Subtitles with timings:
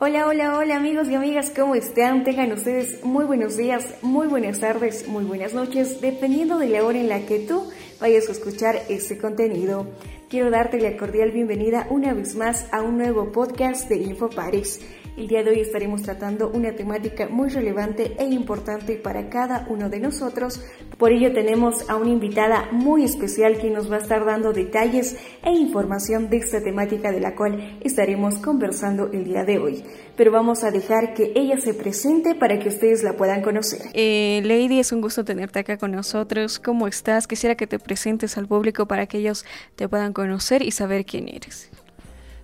[0.00, 2.22] Hola, hola, hola amigos y amigas, ¿cómo están?
[2.22, 7.00] Tengan ustedes muy buenos días, muy buenas tardes, muy buenas noches, dependiendo de la hora
[7.00, 7.68] en la que tú
[8.00, 9.88] vayas a escuchar este contenido.
[10.30, 14.80] Quiero darte la cordial bienvenida una vez más a un nuevo podcast de Info Paris.
[15.16, 19.88] El día de hoy estaremos tratando una temática muy relevante e importante para cada uno
[19.88, 20.60] de nosotros.
[20.96, 25.16] Por ello tenemos a una invitada muy especial que nos va a estar dando detalles
[25.44, 29.84] e información de esta temática de la cual estaremos conversando el día de hoy.
[30.16, 33.80] Pero vamos a dejar que ella se presente para que ustedes la puedan conocer.
[33.94, 36.58] Eh, Lady, es un gusto tenerte acá con nosotros.
[36.58, 37.26] ¿Cómo estás?
[37.26, 39.44] Quisiera que te presentes al público para que ellos
[39.76, 41.70] te puedan conocer y saber quién eres.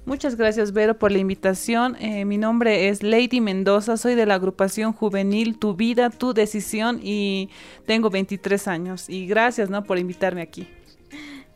[0.06, 1.96] Muchas gracias, Vero, por la invitación.
[1.98, 7.00] Eh, mi nombre es Lady Mendoza, soy de la agrupación juvenil Tu Vida, Tu Decisión
[7.02, 7.48] y
[7.86, 9.08] tengo 23 años.
[9.08, 10.68] Y gracias, ¿no?, por invitarme aquí.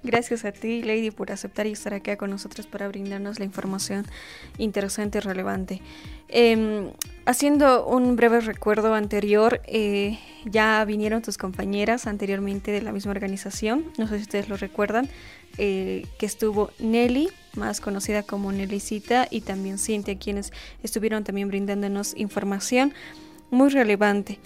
[0.02, 4.06] Gracias a ti, Lady, por aceptar y estar acá con nosotros para brindarnos la información
[4.56, 5.82] interesante y relevante.
[6.28, 6.92] Em,
[7.26, 13.84] haciendo un breve recuerdo anterior, eh, ya vinieron tus compañeras anteriormente de la misma organización,
[13.98, 15.08] no sé si ustedes lo recuerdan,
[15.58, 20.52] eh, que estuvo Nelly, más conocida como Nellycita, y también Cintia, quienes
[20.82, 22.94] estuvieron también brindándonos información
[23.50, 24.38] muy relevante.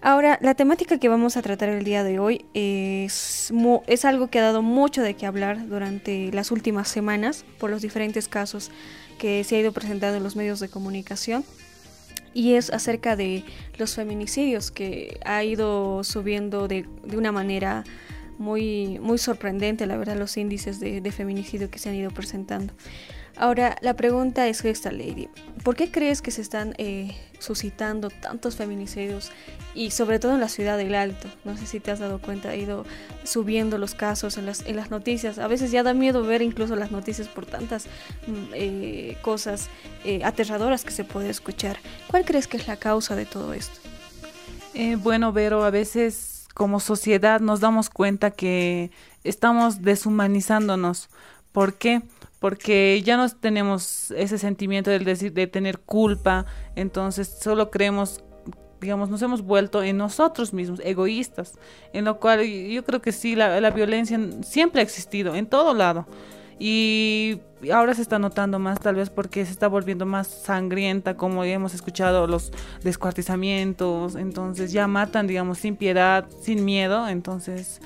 [0.00, 3.50] Ahora, la temática que vamos a tratar el día de hoy es,
[3.86, 7.80] es algo que ha dado mucho de qué hablar durante las últimas semanas por los
[7.80, 8.70] diferentes casos
[9.18, 11.42] que se ha ido presentando en los medios de comunicación
[12.34, 13.44] y es acerca de
[13.78, 17.84] los feminicidios que ha ido subiendo de, de una manera
[18.38, 22.72] muy, muy sorprendente, la verdad, los índices de, feminicidio que se han ido presentando.
[23.36, 25.28] Ahora, la pregunta es esta, Lady.
[25.64, 29.32] ¿Por qué crees que se están eh, suscitando tantos feminicidios
[29.74, 31.28] y sobre todo en la ciudad del Alto?
[31.44, 32.84] No sé si te has dado cuenta, ha ido
[33.24, 35.40] subiendo los casos en las, en las noticias.
[35.40, 37.86] A veces ya da miedo ver incluso las noticias por tantas
[38.28, 39.68] mm, eh, cosas
[40.04, 41.78] eh, aterradoras que se puede escuchar.
[42.06, 43.80] ¿Cuál crees que es la causa de todo esto?
[45.02, 48.90] bueno, Vero, a veces como sociedad nos damos cuenta que
[49.24, 51.10] estamos deshumanizándonos.
[51.52, 52.02] ¿Por qué?
[52.38, 58.24] Porque ya no tenemos ese sentimiento de, decir, de tener culpa, entonces solo creemos
[58.80, 61.54] digamos, nos hemos vuelto en nosotros mismos, egoístas,
[61.94, 65.72] en lo cual yo creo que sí, la, la violencia siempre ha existido, en todo
[65.72, 66.06] lado.
[66.58, 67.40] Y
[67.72, 71.74] ahora se está notando más tal vez porque se está volviendo más sangrienta, como hemos
[71.74, 77.80] escuchado los descuartizamientos, entonces ya matan, digamos, sin piedad, sin miedo, entonces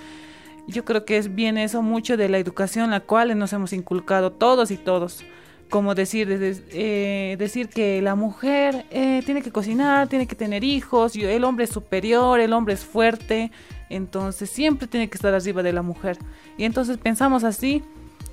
[0.68, 4.32] yo creo que es bien eso mucho de la educación la cual nos hemos inculcado
[4.32, 5.24] todos y todos.
[5.70, 11.14] Como decir eh, decir que la mujer eh, tiene que cocinar tiene que tener hijos
[11.14, 13.50] el hombre es superior el hombre es fuerte.
[13.90, 16.18] Entonces siempre tiene que estar arriba de la mujer.
[16.58, 17.82] Y entonces pensamos así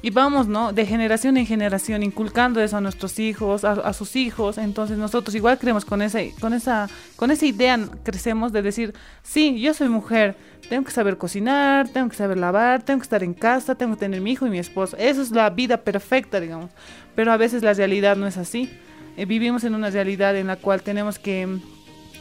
[0.01, 0.71] y vamos, ¿no?
[0.71, 4.57] De generación en generación, inculcando eso a nuestros hijos, a, sus hijos.
[4.57, 9.59] Entonces nosotros igual creemos con, ese, con, esa, con esa idea, crecemos de decir, sí,
[9.59, 10.35] yo soy mujer,
[10.69, 14.01] tengo que saber cocinar, tengo que saber lavar, tengo que estar en casa, tengo que
[14.01, 14.95] tener mi hijo y mi esposo.
[14.97, 16.69] Esa es la vida perfecta, digamos.
[17.15, 18.69] Pero a veces la realidad no es así.
[19.17, 21.47] Eh, vivimos en una realidad en la cual tenemos que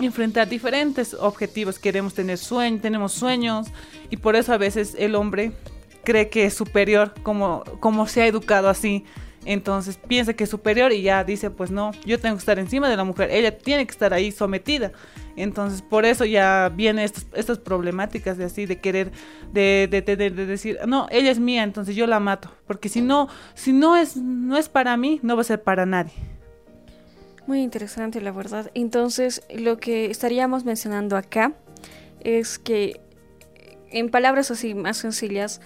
[0.00, 3.68] enfrentar diferentes objetivos, queremos tener sueños, tenemos sueños
[4.10, 5.52] y por eso a veces el hombre
[6.04, 9.04] cree que es superior, como, como se ha educado así.
[9.46, 12.88] Entonces piensa que es superior y ya dice, pues no, yo tengo que estar encima
[12.88, 14.92] de la mujer, ella tiene que estar ahí sometida.
[15.36, 19.12] Entonces por eso ya vienen estas problemáticas de así, de querer,
[19.52, 22.50] de, de, de, de, decir, no, ella es mía, entonces yo la mato.
[22.66, 25.84] Porque si no, si no es, no es para mí, no va a ser para
[25.84, 26.12] nadie.
[27.46, 28.70] Muy interesante, la verdad.
[28.72, 31.52] Entonces, lo que estaríamos mencionando acá
[32.20, 33.00] es que,
[33.90, 35.60] en palabras así más sencillas,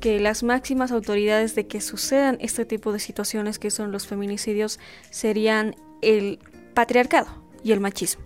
[0.00, 4.80] que las máximas autoridades de que sucedan este tipo de situaciones que son los feminicidios
[5.10, 6.38] serían el
[6.74, 7.28] patriarcado
[7.62, 8.22] y el machismo.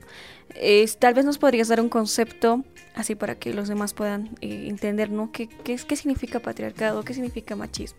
[0.99, 5.11] tal vez nos podrías dar un concepto así para que los demás puedan eh, entender,
[5.11, 5.33] ¿no?
[5.33, 7.03] ¿Qué, qué, qué significa patriarcado?
[7.03, 7.99] ¿Qué significa machismo?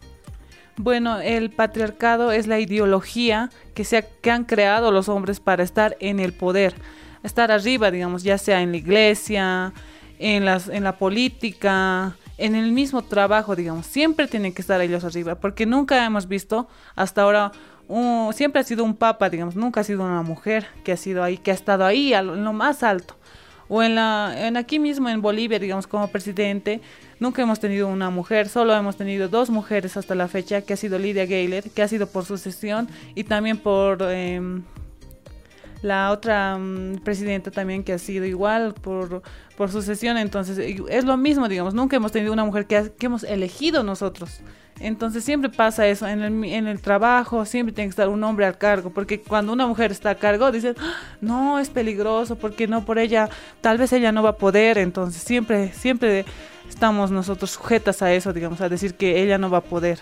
[0.77, 5.95] Bueno, el patriarcado es la ideología que, se que han creado los hombres para estar
[5.99, 6.75] en el poder,
[7.23, 9.73] estar arriba, digamos, ya sea en la iglesia,
[10.19, 15.03] en, las, en la política, en el mismo trabajo, digamos, siempre tienen que estar ellos
[15.03, 17.51] arriba, porque nunca hemos visto hasta ahora,
[18.33, 21.37] siempre ha sido un papa, digamos, nunca ha sido una mujer que ha sido ahí,
[21.37, 23.15] que ha estado ahí en lo más alto.
[23.67, 26.81] O en, la, en aquí mismo en Bolivia, digamos, como presidente,
[27.19, 30.77] nunca hemos tenido una mujer, solo hemos tenido dos mujeres hasta la fecha, que ha
[30.77, 34.03] sido Lidia Gayler, que ha sido por sucesión y también por...
[34.03, 34.63] Em,
[35.81, 39.21] la otra mm, presidenta también que ha sido igual por,
[39.57, 40.57] por sucesión, entonces
[40.89, 44.41] es lo mismo, digamos, nunca hemos tenido una mujer que, que hemos elegido nosotros.
[44.79, 48.45] Entonces siempre pasa eso, en el, en el trabajo siempre tiene que estar un hombre
[48.45, 52.67] al cargo, porque cuando una mujer está a cargo dicen, ah, no, es peligroso, porque
[52.67, 53.29] no por ella,
[53.61, 56.25] tal vez ella no va a poder, entonces siempre, siempre
[56.67, 59.99] estamos nosotros sujetas a eso, digamos, a decir que ella no va a poder.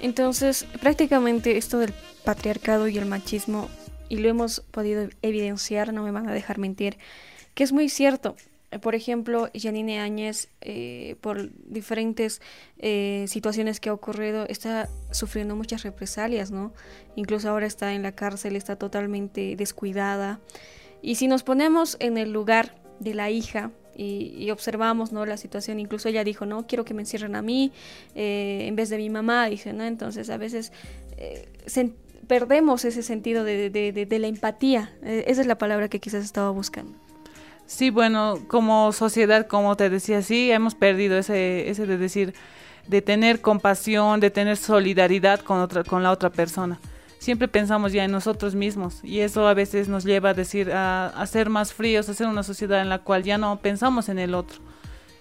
[0.00, 1.92] Entonces, prácticamente esto del
[2.24, 3.68] patriarcado y el machismo,
[4.08, 6.98] y lo hemos podido evidenciar, no me van a dejar mentir,
[7.54, 8.36] que es muy cierto.
[8.80, 12.42] Por ejemplo, Janine Áñez, eh, por diferentes
[12.78, 16.72] eh, situaciones que ha ocurrido, está sufriendo muchas represalias, ¿no?
[17.14, 20.40] Incluso ahora está en la cárcel, está totalmente descuidada.
[21.00, 25.24] Y si nos ponemos en el lugar de la hija y, observamos, ¿no?
[25.24, 27.72] La situación, incluso ella dijo, no, quiero que me encierren a mí
[28.14, 29.84] eh, en vez de mi mamá, dice, ¿no?
[29.84, 30.72] Entonces a veces
[32.26, 34.90] perdemos ese sentido de, de la empatía.
[35.02, 36.98] esa es la palabra que quizás estaba buscando.
[37.66, 42.32] Sí, bueno, como sociedad, como te decía, sí, hemos perdido ese, ese de decir,
[42.86, 46.78] de tener compasión, de tener solidaridad con, otra, con la otra persona.
[47.18, 51.08] Siempre pensamos ya en nosotros mismos y eso a veces nos lleva a decir, a,
[51.08, 54.20] a ser más fríos, a ser una sociedad en la cual ya no pensamos en
[54.20, 54.60] el otro.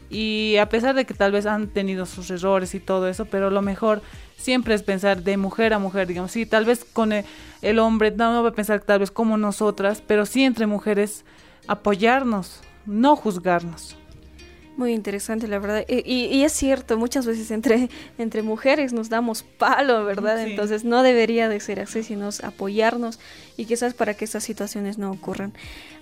[0.10, 3.50] Y a pesar de que tal vez han tenido sus errores y todo eso, pero
[3.50, 4.02] lo mejor
[4.38, 8.34] siempre es pensar de mujer a mujer, digamos, sí, tal vez con el, hombre no,
[8.34, 11.26] no va a pensar tal vez como nosotras, pero sí entre mujeres
[11.68, 13.98] apoyarnos, no juzgarnos.
[14.78, 15.86] Muy interesante, la verdad.
[15.88, 20.42] Y, es cierto, muchas veces entre, entre mujeres nos damos palo, ¿verdad?
[20.42, 23.20] Entonces no debería de ser así, sino apoyarnos
[23.56, 25.54] y quizás para que estas situaciones no ocurran.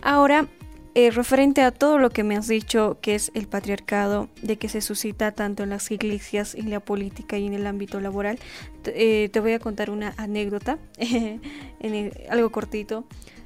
[0.01, 0.47] Ahora,
[0.95, 4.69] eh, referente a todo lo que me has dicho, que es el patriarcado, de que
[4.69, 8.37] se suscita tanto en las iglesias, en la política y en el ámbito laboral,
[8.83, 13.05] te eh, voy a contar una anécdota, en algo cortito.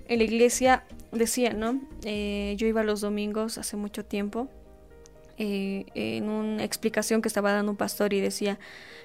[0.10, 1.80] En la iglesia decía, ¿no?
[2.04, 4.50] Eh, yo iba los domingos hace mucho tiempo
[5.38, 8.60] eh, en una explicación que estaba dando un pastor y decía,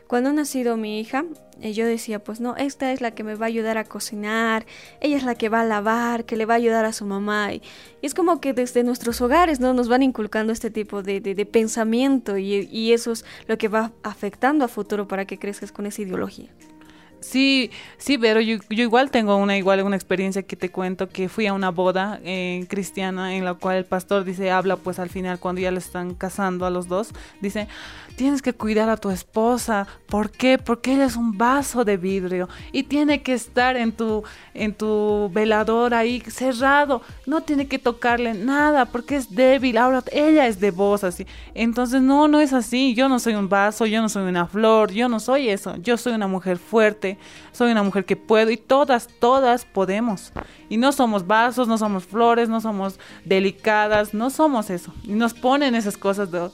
[0.06, 1.24] cuando ha nacido mi hija,
[1.60, 4.66] eh, yo decía, pues no, esta es la que me va a ayudar a cocinar,
[5.00, 7.54] ella es la que va a lavar, que le va a ayudar a su mamá.
[7.54, 7.62] Y,
[8.02, 9.72] es como que desde nuestros hogares ¿no?
[9.72, 13.92] nos van inculcando este tipo de, de, pensamiento y, y eso es lo que va
[14.02, 16.50] afectando a futuro para que crezcas con esa ideología.
[17.22, 21.28] Sí, sí, pero yo, yo, igual tengo una igual una experiencia que te cuento que
[21.28, 25.08] fui a una boda eh, cristiana en la cual el pastor dice habla pues al
[25.08, 27.10] final cuando ya le están casando a los dos
[27.40, 27.68] dice
[28.22, 30.56] tienes que cuidar a tu esposa ¿por qué?
[30.56, 34.22] Porque ella es un vaso de vidrio y tiene que estar en tu
[34.54, 40.46] en tu velador ahí cerrado no tiene que tocarle nada porque es débil ahora ella
[40.46, 44.00] es de vos así entonces no no es así yo no soy un vaso yo
[44.00, 47.18] no soy una flor yo no soy eso yo soy una mujer fuerte
[47.52, 50.32] soy una mujer que puedo y todas, todas podemos.
[50.68, 54.92] Y no somos vasos, no somos flores, no somos delicadas, no somos eso.
[55.04, 56.48] Y nos ponen esas cosas, de,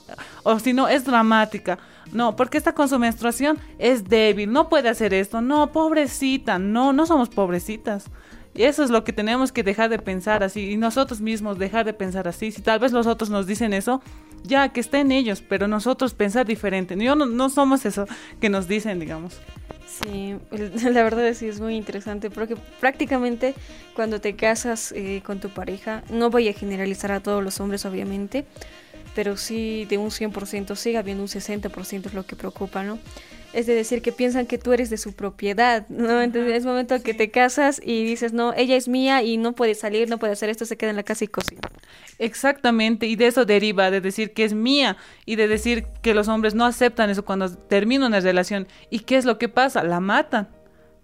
[0.49, 1.79] o si no, es dramática.
[2.11, 6.91] No, porque está con su menstruación es débil, no puede hacer esto, no, pobrecita, no,
[6.91, 8.05] no somos pobrecitas.
[8.55, 11.85] Y eso es lo que tenemos que dejar de pensar así, y nosotros mismos dejar
[11.85, 12.51] de pensar así.
[12.51, 14.01] Si tal vez los otros nos dicen eso,
[14.43, 16.95] ya que está en ellos, pero nosotros pensar diferente.
[16.95, 18.07] No, no somos eso
[18.41, 19.39] que nos dicen, digamos.
[19.85, 20.35] Sí,
[20.83, 23.53] la verdad es que es muy interesante porque prácticamente
[23.95, 27.85] cuando te casas eh, con tu pareja, no voy a generalizar a todos los hombres
[27.85, 28.45] obviamente,
[29.19, 32.99] pero sí de un 100% sigue habiendo un 60% es lo que preocupa, ¿no?
[33.51, 36.21] es de decir que piensan que tú eres de su propiedad, ¿no?
[36.21, 39.75] Entonces es momento que te casas y dices, no, ella es mía y no puede
[39.75, 41.59] salir, no puede hacer esto, se queda en la casa y cocina.
[42.17, 44.95] Exactamente, y de eso deriva, de decir que es mía
[45.25, 48.69] y de decir que los hombres no aceptan eso cuando terminan una relación.
[48.89, 49.83] ¿Y qué es lo que pasa?
[49.83, 50.47] La matan.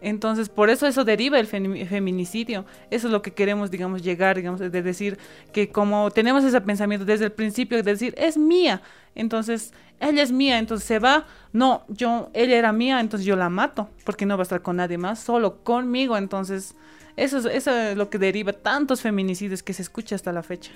[0.02, 2.66] Entonces, por eso eso deriva el feminicidio.
[2.92, 5.18] Eso es lo que queremos, digamos, llegar, digamos, de decir
[5.54, 8.82] que como tenemos ese pensamiento desde el principio, de decir, es mía,
[9.16, 13.50] entonces, ella es mía, entonces se va, no, yo, ella era mía, entonces yo la
[13.50, 16.76] mato, porque no va a estar con nadie más, solo conmigo, entonces,
[17.16, 20.72] eso es, eso es lo que deriva tantos feminicidios que se escucha hasta la fecha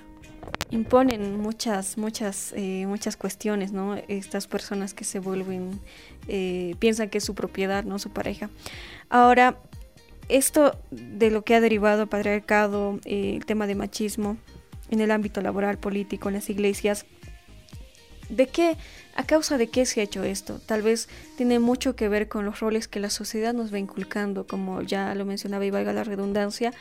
[0.71, 3.95] imponen muchas, muchas, eh, muchas cuestiones, ¿no?
[4.07, 5.79] Estas personas que se vuelven,
[6.27, 7.99] eh, piensan que es su propiedad, ¿no?
[7.99, 8.49] Su pareja.
[9.09, 9.57] Ahora,
[10.27, 14.37] esto de lo que ha derivado patriarcado, eh, el tema de machismo
[14.91, 17.05] en el ámbito laboral, político, en las iglesias,
[18.29, 18.77] ¿de qué,
[19.15, 20.59] a causa de qué se ha hecho esto?
[20.65, 24.48] Tal vez tiene mucho que ver con los roles que la sociedad nos va inculcando,
[24.48, 26.71] como ya lo mencionaba y valga la redundancia,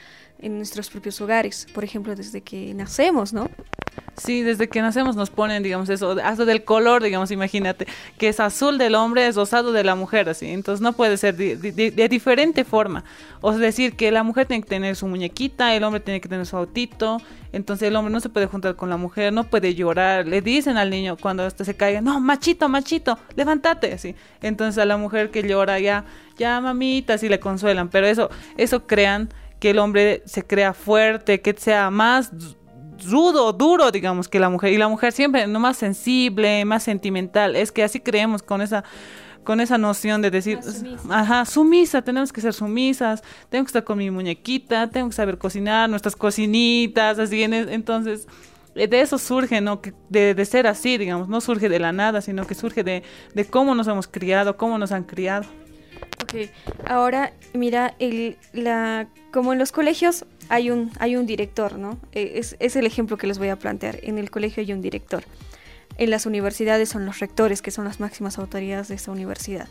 [0.40, 3.50] en nuestros propios hogares, por ejemplo, desde que nacemos, ¿no?
[4.18, 7.86] Sí, desde que nacemos nos ponen, digamos, eso, hasta del color, digamos, imagínate,
[8.18, 10.48] que es azul del hombre, es rosado de la mujer, así.
[10.48, 13.04] Entonces no puede ser de, de, diferente forma.
[13.40, 16.46] O decir, que la mujer tiene que tener su muñequita, el hombre tiene que tener
[16.46, 17.18] su autito.
[17.52, 20.26] Entonces el hombre no se puede juntar con la mujer, no puede llorar.
[20.26, 24.14] Le dicen al niño cuando este se caiga, no, machito, machito, levántate, así.
[24.42, 26.04] Entonces a la mujer que llora ya,
[26.36, 27.88] ya mamita, así le consuelan.
[27.88, 29.28] Pero eso, eso crean
[29.60, 32.30] que el hombre se crea fuerte, que sea más
[33.04, 34.72] rudo, duro, digamos, que la mujer.
[34.72, 37.56] Y la mujer siempre no más sensible, más sentimental.
[37.56, 38.84] Es que así creemos con esa
[39.44, 40.58] con esa noción de decir,
[41.08, 45.38] ajá, sumisa, tenemos que ser sumisas, tengo que estar con mi muñequita, tengo que saber
[45.38, 48.28] cocinar, nuestras cocinitas, así, entonces,
[48.74, 49.80] eh, de eso surge, ¿no?
[50.10, 53.02] De, de, ser así, digamos, no surge de la nada, sino que surge de,
[53.34, 55.46] de cómo nos hemos criado, cómo nos han criado.
[56.22, 56.50] Ok,
[56.86, 61.98] ahora mira, el, la, como en los colegios hay un, hay un director, ¿no?
[62.12, 63.98] Eh, es, es el ejemplo que les voy a plantear.
[64.02, 65.24] En el colegio hay un director.
[65.96, 69.68] En las universidades son los rectores, que son las máximas autoridades de esa universidad.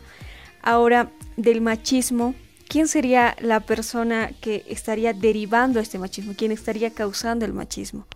[0.62, 2.34] Ahora, del machismo,
[2.68, 6.34] ¿quién sería la persona que estaría derivando este machismo?
[6.36, 8.06] ¿Quién estaría causando el machismo?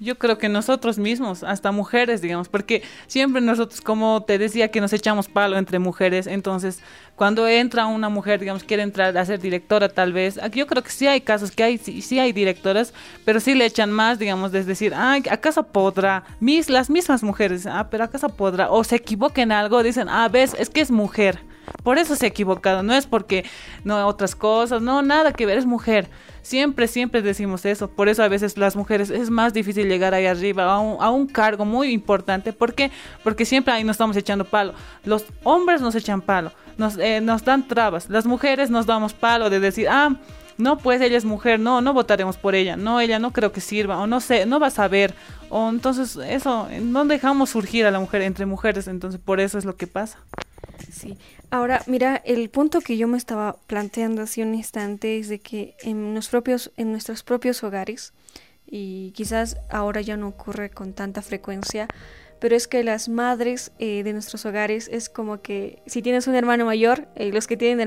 [0.00, 4.80] Yo creo que nosotros mismos, hasta mujeres, digamos, porque siempre nosotros, como te decía, que
[4.80, 6.80] nos echamos palo entre mujeres, entonces
[7.14, 10.90] cuando entra una mujer, digamos, quiere entrar a ser directora tal vez, yo creo que
[10.90, 12.92] sí hay casos que hay, sí, hay directoras,
[13.24, 16.24] pero sí le echan más, digamos, es decir, ay, ¿acaso podrá?
[16.40, 18.70] Mis, las mismas mujeres, ah, pero ¿acaso podrá?
[18.70, 21.38] O se equivoquen en algo, dicen, ah, ves, es que es mujer.
[21.82, 23.44] Por eso se ha equivocado, no es porque
[23.84, 26.08] no otras cosas, no, nada que ver, es mujer.
[26.46, 27.90] Siempre, siempre decimos eso.
[27.90, 31.10] Por eso a veces las mujeres es más difícil llegar ahí arriba a un, a
[31.10, 32.52] un cargo muy importante.
[32.52, 32.92] ¿Por qué?
[33.24, 34.72] Porque siempre ahí nos estamos echando palo.
[35.04, 38.08] Los hombres nos echan palo, nos, eh, nos dan trabas.
[38.08, 40.14] Las mujeres nos damos palo de decir, ah,
[40.58, 43.60] no, pues ella es mujer, no, no votaremos por ella, no, ella no creo que
[43.60, 45.14] sirva, o no sé, no va a saber,
[45.50, 49.64] o entonces eso, no dejamos surgir a la mujer entre mujeres, entonces por eso es
[49.64, 50.18] lo que pasa.
[50.90, 51.16] Sí,
[51.50, 55.76] ahora mira, el punto que yo me estaba planteando hace un instante es de que
[55.82, 58.12] en, los propios, en nuestros propios hogares,
[58.66, 61.88] y quizás ahora ya no ocurre con tanta frecuencia,
[62.38, 66.34] pero es que las madres eh, de nuestros hogares es como que si tienes un
[66.34, 67.80] hermano mayor, eh, los que tienen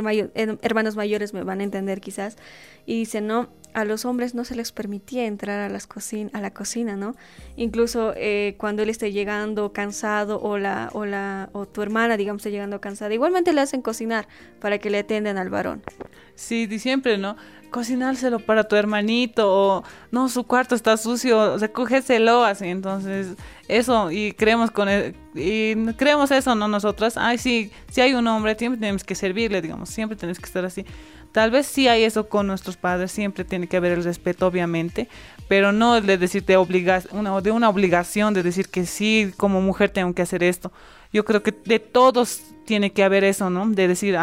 [0.61, 2.37] hermanos mayores me van a entender quizás,
[2.85, 5.87] y dicen, no, a los hombres no se les permitía entrar a, las
[6.33, 7.15] a la cocina, ¿no?
[7.55, 12.41] Incluso eh, cuando él esté llegando cansado o, la, o, la, o tu hermana, digamos,
[12.41, 14.27] está llegando cansada, igualmente le hacen cocinar
[14.59, 15.83] para que le atiendan al varón.
[16.35, 17.35] Sí, siempre, ¿no?
[17.69, 23.35] Cocinárselo para tu hermanito o no, su cuarto está sucio, recógeselo así, entonces
[23.67, 26.67] eso y creemos con e, y creemos eso, ¿no?
[26.67, 30.45] Nosotras, ay, sí, si hay un hombre, siempre tenemos que servirle, digamos, siempre tenemos que
[30.45, 30.85] estar así.
[31.31, 35.07] Tal vez sí hay eso con nuestros padres, siempre tiene que haber el respeto, obviamente,
[35.47, 39.91] pero no de decirte obligas, una, de una obligación de decir que sí, como mujer
[39.91, 40.71] tengo que hacer esto.
[41.11, 43.67] Yo creo que de todos tiene que haber eso, ¿no?
[43.67, 44.15] De decir,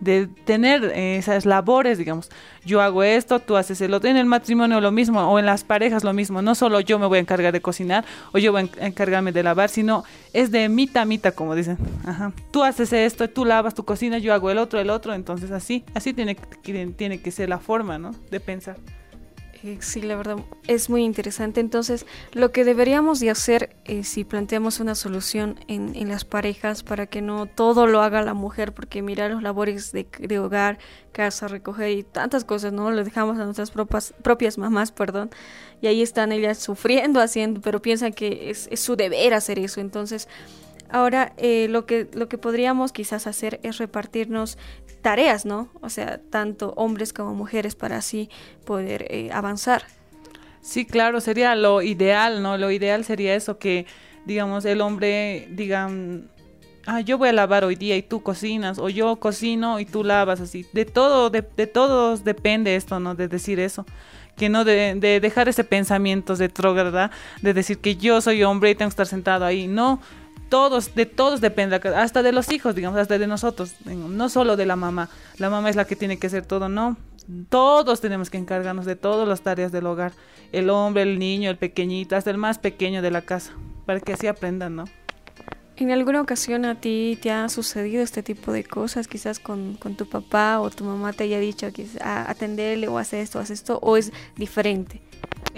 [0.00, 2.30] de tener esas labores, digamos,
[2.64, 4.08] yo hago esto, tú haces el otro.
[4.08, 6.40] En el matrimonio lo mismo, o en las parejas lo mismo.
[6.40, 9.42] No solo yo me voy a encargar de cocinar o yo voy a encargarme de
[9.42, 11.76] lavar, sino es de mitad a mitad, como dicen.
[12.06, 12.32] Ajá.
[12.50, 15.12] Tú haces esto, tú lavas tu cocina, yo hago el otro, el otro.
[15.12, 16.36] Entonces así, así tiene,
[16.96, 18.14] tiene que ser la forma, ¿no?
[18.30, 18.78] De pensar.
[19.64, 20.36] Eh, sí, la verdad
[20.68, 21.60] es muy interesante.
[21.60, 26.84] Entonces, lo que deberíamos de hacer eh, si planteamos una solución en, en, las parejas
[26.84, 30.78] para que no todo lo haga la mujer, porque mira los labores de, de hogar,
[31.12, 32.90] casa, recoger y tantas cosas, ¿no?
[32.92, 35.30] Lo dejamos a nuestras propias, propias mamás, perdón,
[35.80, 39.80] y ahí están ellas sufriendo, haciendo, pero piensan que es, es su deber hacer eso.
[39.80, 40.28] Entonces,
[40.90, 44.58] Ahora, eh, lo, que, lo que podríamos quizás hacer es repartirnos
[45.02, 45.68] tareas, ¿no?
[45.80, 48.30] O sea, tanto hombres como mujeres para así
[48.64, 49.84] poder eh, avanzar.
[50.60, 52.58] Sí, claro, sería lo ideal, ¿no?
[52.58, 53.86] Lo ideal sería eso, que,
[54.26, 55.88] digamos, el hombre diga,
[56.86, 60.04] ah, yo voy a lavar hoy día y tú cocinas, o yo cocino y tú
[60.04, 60.66] lavas, así.
[60.72, 63.14] De todo, de, todos depende esto, ¿no?
[63.14, 63.84] De decir eso
[64.36, 67.10] que no de, de dejar ese pensamiento de ¿verdad?
[67.42, 69.66] De decir que yo soy hombre y tengo que estar sentado ahí.
[69.66, 70.00] No,
[70.48, 74.66] todos, de todos depende, hasta de los hijos, digamos, hasta de nosotros, no solo de
[74.66, 75.08] la mamá.
[75.38, 76.96] La mamá es la que tiene que hacer todo, no.
[77.48, 80.12] Todos tenemos que encargarnos de todas las tareas del hogar.
[80.50, 83.52] El hombre, el niño, el pequeñito, hasta el más pequeño de la casa,
[83.84, 84.84] para que así aprendan, ¿no?
[85.76, 89.06] ¿En alguna ocasión a ti te ha sucedido este tipo de cosas?
[89.06, 93.20] Quizás con, con tu papá o tu mamá te haya dicho que atenderle o hacer
[93.20, 95.00] esto, hacer esto, o es diferente.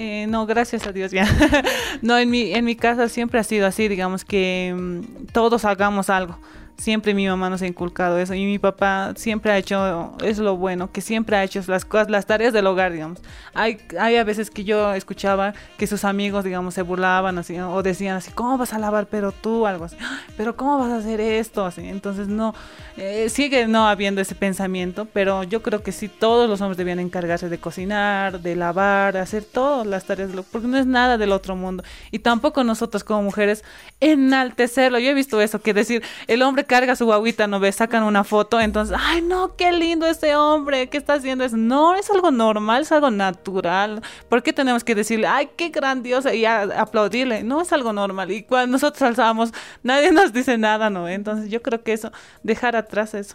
[0.03, 1.27] Eh, no, gracias a Dios ya.
[2.01, 6.09] no, en mi, en mi casa siempre ha sido así, digamos que mm, todos hagamos
[6.09, 6.39] algo.
[6.81, 10.57] Siempre mi mamá nos ha inculcado eso y mi papá siempre ha hecho, es lo
[10.57, 13.19] bueno, que siempre ha hecho las cosas, las tareas del hogar, digamos.
[13.53, 17.83] Hay, hay a veces que yo escuchaba que sus amigos, digamos, se burlaban así o
[17.83, 19.67] decían así, ¿cómo vas a lavar pero tú?
[19.67, 19.97] Algo así,
[20.39, 21.67] pero ¿cómo vas a hacer esto?
[21.67, 22.55] Así, entonces no,
[22.97, 26.99] eh, sigue no habiendo ese pensamiento, pero yo creo que sí todos los hombres debían
[26.99, 31.33] encargarse de cocinar, de lavar, de hacer todas las tareas, porque no es nada del
[31.33, 31.85] otro mundo.
[32.11, 33.65] Y tampoco nosotros como mujeres
[34.01, 34.99] enaltecerlo.
[34.99, 38.23] Yo he visto eso, que decir, el hombre carga su guaguita, no ve, sacan una
[38.23, 41.57] foto, entonces, ay, no, qué lindo ese hombre, ¿qué está haciendo eso?
[41.57, 44.01] No, es algo normal, es algo natural.
[44.29, 47.43] ¿Por qué tenemos que decirle, ay, qué grandioso y aplaudirle?
[47.43, 48.31] No, es algo normal.
[48.31, 51.09] Y cuando nosotros alzamos, nadie nos dice nada, ¿no?
[51.09, 52.13] Entonces yo creo que eso,
[52.45, 53.35] dejar atrás eso.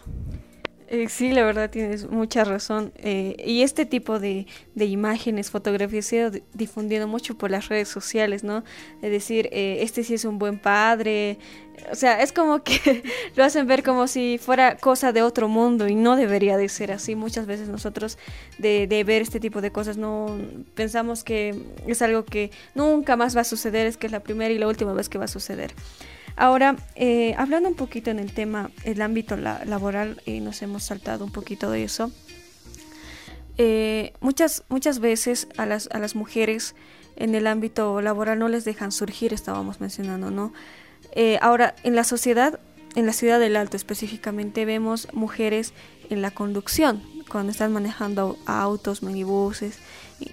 [0.88, 2.92] Eh, sí, la verdad tienes mucha razón.
[2.96, 7.88] Eh, y este tipo de, de, imágenes, fotografías se ha difundido mucho por las redes
[7.88, 8.62] sociales, ¿no?
[9.02, 11.38] Es decir, eh, este sí es un buen padre.
[11.90, 13.02] O sea, es como que
[13.36, 16.92] lo hacen ver como si fuera cosa de otro mundo y no debería de ser
[16.92, 17.16] así.
[17.16, 18.16] Muchas veces nosotros
[18.58, 20.38] de, de ver este tipo de cosas no
[20.74, 24.54] pensamos que es algo que nunca más va a suceder, es que es la primera
[24.54, 25.74] y la última vez que va a suceder.
[26.36, 31.24] Ahora, eh, hablando un poquito en el tema, el ámbito laboral, y nos hemos saltado
[31.24, 32.12] un poquito de eso.
[33.56, 36.74] Eh, muchas, muchas veces a las, a las mujeres
[37.16, 40.52] en el ámbito laboral no les dejan surgir, estábamos mencionando, ¿no?
[41.12, 42.60] Eh, ahora, en la sociedad,
[42.94, 45.72] en la ciudad del Alto específicamente, vemos mujeres
[46.10, 49.78] en la conducción, cuando están manejando autos, minibuses,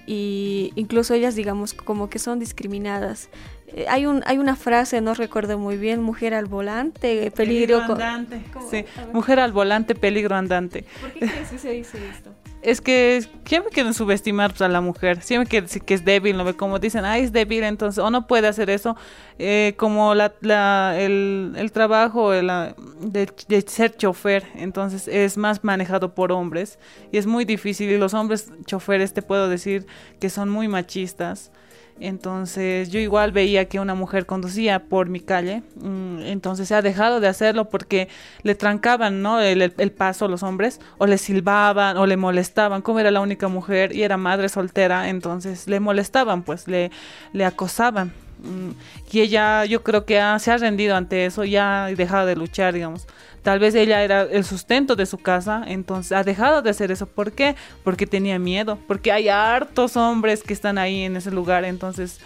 [0.06, 3.28] y incluso ellas, digamos, como que son discriminadas
[3.76, 8.40] eh, hay, un, hay una frase, no recuerdo muy bien, mujer al volante, peligro, andante.
[8.70, 10.84] Sí, mujer al volante, peligro andante.
[11.00, 12.34] ¿Por qué crees que se dice esto?
[12.64, 16.56] Es que siempre quieren subestimar pues, a la mujer, siempre decir que es débil, ¿no?
[16.56, 18.96] Como dicen, ah, es débil, entonces, o no puede hacer eso,
[19.38, 26.14] eh, como la, la, el, el trabajo de, de ser chofer, entonces es más manejado
[26.14, 26.78] por hombres
[27.12, 27.90] y es muy difícil.
[27.90, 29.86] Y los hombres choferes te puedo decir
[30.18, 31.52] que son muy machistas
[32.00, 36.82] entonces yo igual veía que una mujer conducía por mi calle, mm, entonces se ha
[36.82, 38.08] dejado de hacerlo porque
[38.42, 39.40] le trancaban ¿no?
[39.40, 43.94] el, paso los hombres, o le silbaban, o le molestaban, como era la única mujer
[43.94, 46.90] y era madre soltera, entonces le molestaban, pues le,
[47.32, 48.23] le acosaban.
[48.42, 48.70] Mm,
[49.10, 52.74] y ella yo creo que se ha rendido ante eso, ya ha dejado de luchar,
[52.74, 53.06] digamos.
[53.42, 57.06] Tal vez ella era el sustento de su casa, entonces ha dejado de hacer eso.
[57.06, 57.56] ¿Por qué?
[57.82, 62.20] Porque tenía miedo, porque hay hartos hombres que están ahí en ese lugar, entonces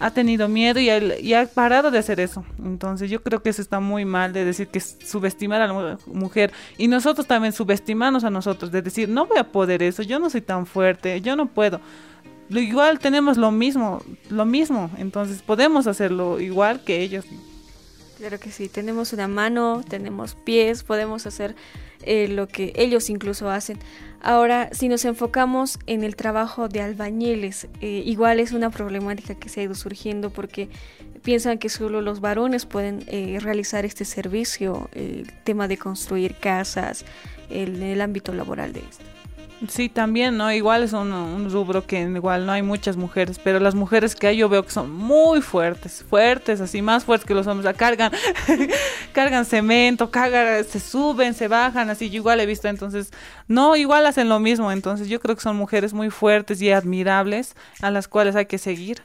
[0.00, 2.44] ha tenido miedo y, ha parado de hacer eso.
[2.58, 6.52] Entonces yo creo que eso está muy mal de decir que subestimar a la mujer
[6.76, 10.28] y nosotros también subestimarnos a nosotros, de decir, no voy a poder eso, yo no
[10.28, 11.80] soy tan fuerte, yo no puedo.
[12.50, 17.24] Igual tenemos lo mismo, lo mismo, entonces podemos hacerlo igual que ellos.
[18.18, 21.56] Claro que sí, tenemos una mano, tenemos pies, podemos hacer
[22.02, 23.78] eh, lo que ellos incluso hacen.
[24.20, 29.48] Ahora, si nos enfocamos en el trabajo de albañiles, eh, igual es una problemática que
[29.48, 30.68] se ha ido surgiendo porque
[31.22, 37.04] piensan que solo los varones pueden eh, realizar este servicio, el tema de construir casas,
[37.50, 39.04] en el ámbito laboral de esto.
[39.68, 40.52] Sí, también, ¿no?
[40.52, 44.36] Igual es un, rubro que igual no hay muchas mujeres, pero las mujeres que hay
[44.36, 48.12] yo veo que son muy fuertes, fuertes, así más fuertes que los hombres, la cargan,
[49.12, 53.12] cargan cemento, cargan, se suben, se bajan, así yo igual he visto, entonces,
[53.48, 57.54] no, igual hacen lo mismo, entonces yo creo que son mujeres muy fuertes y admirables
[57.80, 59.02] a las cuales hay que seguir.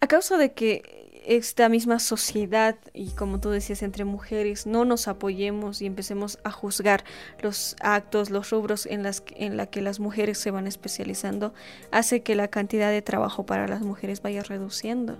[0.00, 5.08] A causa de que esta misma sociedad y como tú decías entre mujeres no nos
[5.08, 7.04] apoyemos y empecemos a juzgar
[7.42, 11.52] los actos, los rubros en las en la que las mujeres se van especializando,
[11.90, 15.18] hace que la cantidad de trabajo para las mujeres vaya reduciendo.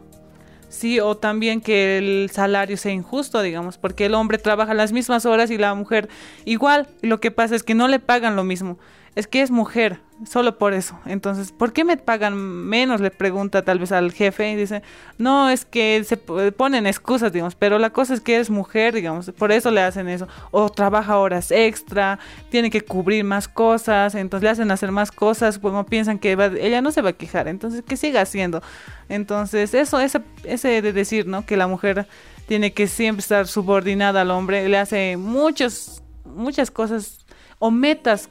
[0.69, 5.27] Sí, o también que el salario sea injusto, digamos, porque el hombre trabaja las mismas
[5.27, 6.09] horas y la mujer
[6.45, 6.87] igual.
[7.03, 8.79] lo que pasa es que no le pagan lo mismo
[9.17, 10.99] es que es mujer, solo por eso.
[11.05, 13.01] Entonces, ¿por qué me pagan menos?
[13.01, 14.83] Le pregunta tal vez al jefe y dice,
[15.19, 19.31] no, es que se ponen excusas, digamos, pero la cosa es que es mujer, digamos,
[19.37, 20.29] por eso le hacen eso.
[20.53, 22.19] O trabaja horas extra,
[22.51, 26.81] tiene que cubrir más cosas, entonces le hacen hacer más cosas, como piensan que ella
[26.81, 28.63] no se va a quejar, entonces que siga haciendo.
[29.09, 31.45] Entonces, eso, ese, ese de decir, ¿no?
[31.45, 32.07] Que la mujer
[32.47, 37.27] tiene que siempre estar subordinada al hombre, le hace muchos, muchas cosas
[37.59, 38.29] o metas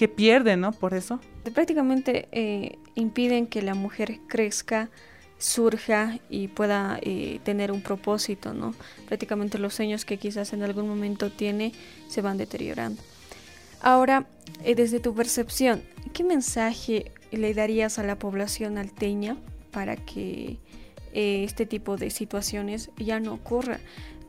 [0.00, 0.72] que pierden, ¿no?
[0.72, 1.20] Por eso.
[1.52, 4.88] Prácticamente eh, impiden que la mujer crezca,
[5.36, 8.74] surja y pueda eh, tener un propósito, ¿no?
[9.08, 11.74] Prácticamente los sueños que quizás en algún momento tiene
[12.08, 13.02] se van deteriorando.
[13.82, 14.26] Ahora,
[14.64, 15.82] eh, desde tu percepción,
[16.14, 19.36] ¿qué mensaje le darías a la población alteña
[19.70, 20.56] para que
[21.12, 23.80] este tipo de situaciones ya no ocurra?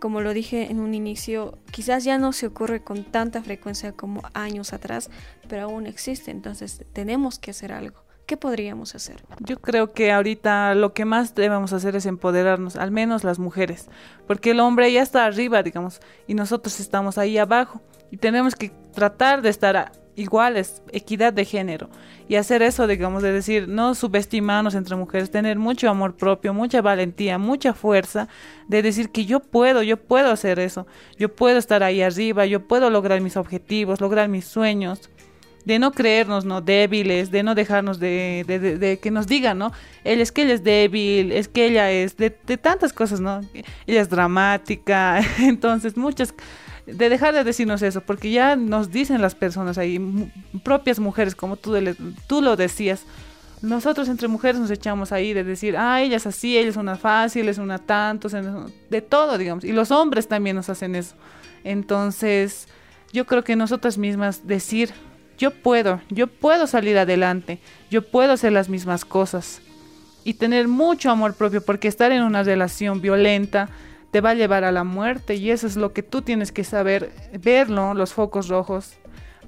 [0.02, 4.24] como lo dije en un inicio, quizás ya no se ocurre con tanta frecuencia como
[4.34, 5.12] años atrás,
[5.48, 8.04] pero aún existe, entonces tenemos que hacer algo.
[8.26, 9.24] ¿Qué podríamos hacer?
[9.41, 13.89] Yo creo que ahorita lo que más debemos hacer es empoderarnos, al menos las mujeres,
[14.26, 17.80] porque el hombre ya está arriba, digamos, y nosotros estamos ahí abajo
[18.12, 21.89] y tenemos que tratar de estar iguales, equidad de género
[22.28, 26.82] y hacer eso, digamos, de decir, no subestimarnos entre mujeres, tener mucho amor propio, mucha
[26.82, 28.28] valentía, mucha fuerza,
[28.67, 30.86] de decir que yo puedo, yo puedo hacer eso,
[31.17, 35.10] yo puedo estar ahí arriba, yo puedo lograr mis objetivos, lograr mis sueños
[35.65, 39.71] de no creernos no débiles, de no dejarnos de, de, que nos digan, ¿no?
[40.04, 43.41] Él es que ella es débil, es que ella es de, tantas cosas, ¿no?
[43.86, 46.34] Ella es dramática, entonces muchas
[46.86, 50.00] de dejar de decirnos eso, porque ya nos dicen las personas ahí,
[50.63, 51.76] propias mujeres, como tú,
[52.28, 53.06] tú lo decías,
[53.62, 56.96] nosotros entre mujeres nos echamos ahí de decir, ah, ella es así, ella es una
[56.96, 58.28] fácil, es una tanto,
[58.89, 61.15] de todo, digamos, y los hombres también nos hacen eso.
[61.63, 62.67] Entonces,
[63.13, 64.91] yo creo que nosotras mismas decir,
[65.38, 67.60] yo puedo, yo puedo salir adelante,
[67.91, 69.62] yo puedo hacer las mismas cosas
[70.24, 73.70] y tener mucho amor propio, porque estar en una relación violenta
[74.12, 76.63] te va a llevar a la muerte y eso es lo que tú tienes que
[76.63, 78.93] saber, verlo, los focos rojos,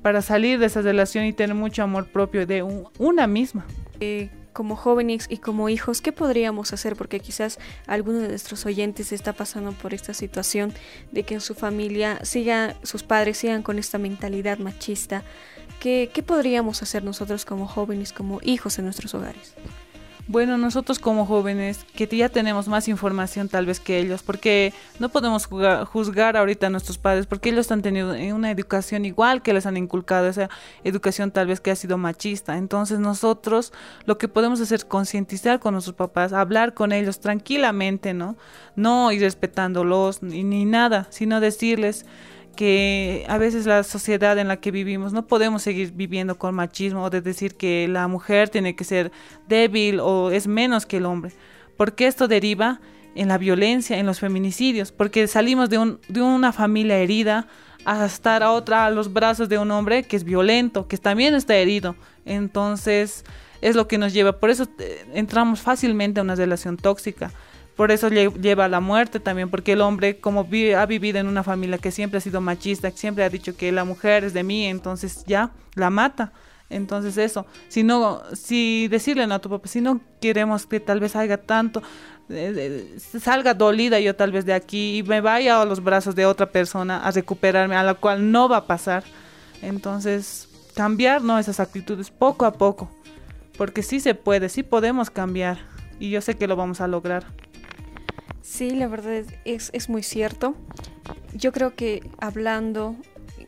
[0.01, 2.63] para salir de esa relación y tener mucho amor propio de
[2.97, 3.65] una misma.
[3.99, 6.95] Eh, como jóvenes y como hijos, ¿qué podríamos hacer?
[6.95, 10.73] Porque quizás alguno de nuestros oyentes está pasando por esta situación
[11.11, 15.23] de que en su familia siga, sus padres sigan con esta mentalidad machista
[15.83, 19.53] ¿Qué, podríamos hacer nosotros como jóvenes, como hijos en nuestros hogares?
[20.25, 25.09] Bueno, nosotros como jóvenes, que ya tenemos más información tal vez que ellos, porque no
[25.09, 29.65] podemos juzgar ahorita a nuestros padres, porque ellos han tenido una educación igual que les
[29.65, 30.49] han inculcado, esa
[30.85, 32.57] educación tal vez que ha sido machista.
[32.57, 33.73] Entonces nosotros
[34.05, 38.37] lo que podemos hacer es concientizar con nuestros papás, hablar con ellos tranquilamente, ¿no?
[38.77, 42.05] No ir respetándolos ni, ni nada, sino decirles
[42.55, 47.03] que a veces la sociedad en la que vivimos no podemos seguir viviendo con machismo
[47.03, 49.11] o de decir que la mujer tiene que ser
[49.47, 51.33] débil o es menos que el hombre,
[51.77, 52.79] porque esto deriva
[53.15, 57.47] en la violencia, en los feminicidios, porque salimos de, de una familia herida
[57.85, 61.35] a estar a otra a los brazos de un hombre que es violento, que también
[61.35, 61.95] está herido.
[62.25, 63.25] Entonces
[63.61, 67.31] es lo que nos lleva, por eso eh, entramos fácilmente a una relación tóxica
[67.75, 70.41] por eso lleva a la muerte también, porque el hombre como
[70.77, 73.83] ha vivido en una familia que siempre ha sido machista, siempre ha dicho que la
[73.83, 76.31] mujer es de mí, entonces ya la mata.
[76.69, 81.15] Entonces eso, si no, si decirle a tu papá, si no queremos que tal vez
[81.15, 81.83] haya tanto,
[82.29, 86.25] eh, salga dolida yo tal vez de aquí y me vaya a los brazos de
[86.25, 89.03] otra persona a recuperarme, a la cual no va a pasar.
[89.61, 91.37] Entonces, cambiar ¿no?
[91.37, 92.89] esas actitudes poco a poco,
[93.57, 95.59] porque sí se puede, sí podemos cambiar
[95.99, 97.25] y yo sé que lo vamos a lograr.
[98.43, 100.53] Sí, la verdad es, es muy cierto.
[101.33, 102.97] Yo creo que hablando,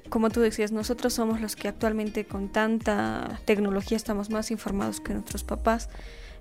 [0.08, 5.13] como tú decías, nosotros somos los que actualmente con tanta tecnología estamos más informados que
[5.13, 5.89] nuestros papás.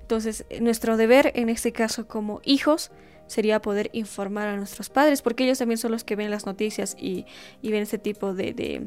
[0.03, 2.93] Entonces, nuestro deber en este caso como hijos
[3.27, 6.97] sería poder informar a nuestros padres, porque ellos también son los que ven las noticias
[6.97, 7.27] y,
[7.61, 8.87] ven ese tipo de,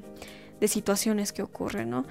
[0.66, 2.06] situaciones que ocurren, ¿no?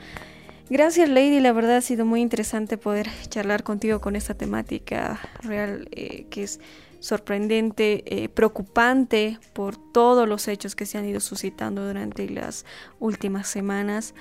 [0.69, 5.89] Gracias Lady, la verdad ha sido muy interesante poder charlar contigo con esta temática real
[5.93, 6.59] eh, que es
[7.07, 12.67] sorprendente, eh, preocupante por todos los hechos que se han ido suscitando durante las
[12.99, 14.13] últimas semanas.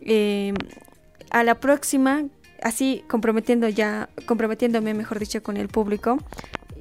[0.00, 0.52] Eh,
[1.30, 2.24] a la próxima,
[2.60, 6.18] así comprometiendo ya, comprometiéndome, mejor dicho, con el público,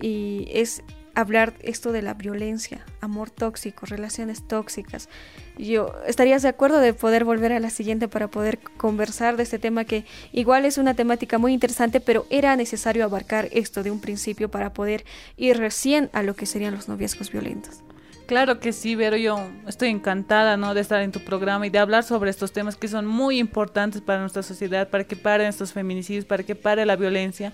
[0.01, 0.81] y es
[1.15, 5.09] hablar esto de la violencia, amor tóxico, relaciones tóxicas.
[5.57, 9.59] Yo estarías de acuerdo de poder volver a la siguiente para poder conversar de este
[9.59, 13.99] tema que igual es una temática muy interesante, pero era necesario abarcar esto de un
[13.99, 15.05] principio para poder
[15.37, 17.83] ir recién a lo que serían los noviazgos violentos.
[18.25, 20.73] Claro que sí, Vero, yo estoy encantada ¿no?
[20.73, 24.01] de estar en tu programa y de hablar sobre estos temas que son muy importantes
[24.01, 27.51] para nuestra sociedad, para que paren estos feminicidios, para que pare la violencia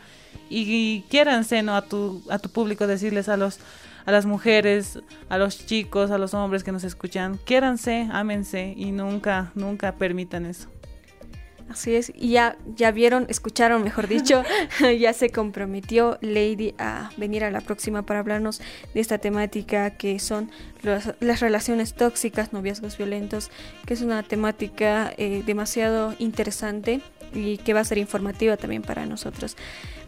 [0.50, 1.76] y, quiéranse ¿no?
[1.76, 3.60] a, tu, a tu público decirles a los
[4.06, 8.92] a las mujeres, a los chicos, a los hombres que nos escuchan, quiéranse, ámense y
[8.92, 10.68] nunca, nunca permitan eso.
[11.70, 14.44] Así es, y ya, ya vieron, escucharon, mejor dicho,
[15.00, 18.60] ya se comprometió Lady a venir a la próxima para hablarnos
[18.94, 20.50] de esta temática que son
[20.82, 23.52] las relaciones tóxicas, noviazgos violentos,
[23.86, 27.02] que es una temática eh, demasiado interesante
[27.34, 29.56] y que va a ser informativa también para nosotros.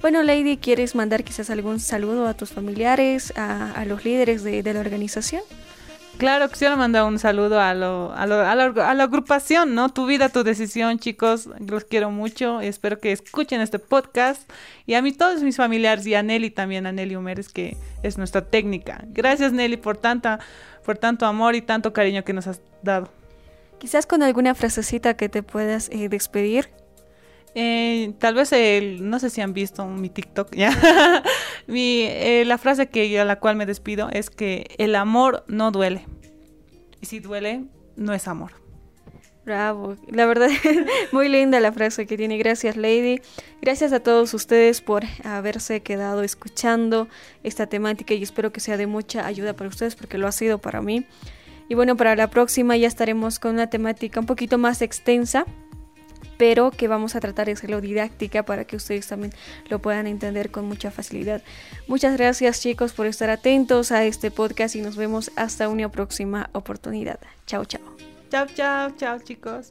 [0.01, 4.73] Bueno, Lady, ¿quieres mandar quizás algún saludo a tus familiares, a, los líderes de, de
[4.73, 5.43] la organización?
[6.21, 9.89] Claro, quisiera mandar un saludo a, lo, a, lo, a, la, agrupación, ¿no?
[9.89, 11.49] Tu vida, tu decisión, chicos.
[11.67, 12.61] Los quiero mucho.
[12.61, 14.47] Espero que escuchen este podcast.
[14.85, 18.19] Y a mí, todos mis familiares, y a Nelly también, a Nelly Humeres, que es
[18.19, 19.03] nuestra técnica.
[19.07, 20.39] Gracias, Nelly, por, tanta,
[20.85, 23.09] por tanto amor y tanto cariño que nos has dado.
[23.79, 26.69] Quizás con alguna frasecita que te puedas eh, despedir.
[27.55, 30.71] Eh, tal vez el, no sé si han visto mi TikTok, ¿ya?
[31.67, 35.71] mi, eh, la frase que a la cual me despido es que el amor no
[35.71, 36.05] duele.
[37.01, 38.61] Y si duele, no es amor.
[39.43, 40.49] Bravo, la verdad,
[41.11, 42.37] muy linda la frase que tiene.
[42.37, 43.21] Gracias, Lady.
[43.59, 47.07] Gracias a todos ustedes por haberse quedado escuchando
[47.43, 50.59] esta temática y espero que sea de mucha ayuda para ustedes porque lo ha sido
[50.59, 51.07] para mí.
[51.69, 55.45] Y bueno, para la próxima ya estaremos con una temática un poquito más extensa
[56.41, 59.31] pero que vamos a tratar de hacerlo didáctica para que ustedes también
[59.69, 61.43] lo puedan entender con mucha facilidad.
[61.85, 66.49] Muchas gracias chicos por estar atentos a este podcast y nos vemos hasta una próxima
[66.53, 67.19] oportunidad.
[67.45, 67.83] Chao, chao.
[68.31, 69.69] Chao, chao, chao chicos.